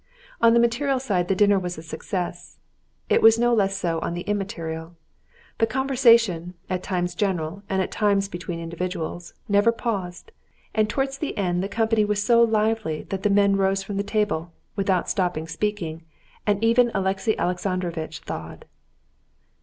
[0.41, 2.57] On the material side the dinner was a success;
[3.07, 4.95] it was no less so on the immaterial.
[5.59, 10.31] The conversation, at times general and at times between individuals, never paused,
[10.73, 14.01] and towards the end the company was so lively that the men rose from the
[14.03, 16.01] table, without stopping speaking,
[16.47, 18.65] and even Alexey Alexandrovitch thawed.